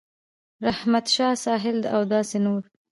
[0.65, 2.61] رحمت شاه ساحل او داسې نور